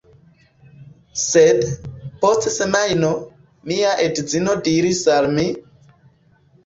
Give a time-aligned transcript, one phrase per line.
[1.23, 1.59] Sed,
[2.25, 3.13] post semajno,
[3.73, 5.47] mia edzino diris al mi: